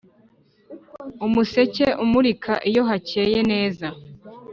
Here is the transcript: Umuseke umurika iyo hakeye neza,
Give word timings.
Umuseke 1.25 1.87
umurika 2.03 2.53
iyo 2.69 2.81
hakeye 2.89 3.39
neza, 3.51 3.87